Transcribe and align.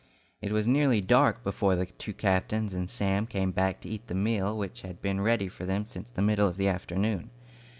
It 0.41 0.51
was 0.51 0.67
nearly 0.67 0.99
dark 0.99 1.43
before 1.43 1.75
the 1.75 1.85
two 1.85 2.13
captains 2.15 2.73
and 2.73 2.89
Sam 2.89 3.27
came 3.27 3.51
back 3.51 3.81
to 3.81 3.87
eat 3.89 4.07
the 4.07 4.15
meal 4.15 4.57
which 4.57 4.81
had 4.81 4.99
been 4.99 5.21
ready 5.21 5.47
for 5.47 5.63
them 5.67 5.85
since 5.85 6.09
the 6.09 6.23
middle 6.23 6.47
of 6.47 6.57
the 6.57 6.67
afternoon. 6.67 7.29